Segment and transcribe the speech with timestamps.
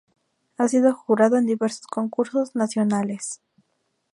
[0.57, 3.39] Ha sido jurado en diversos concursos nacionales.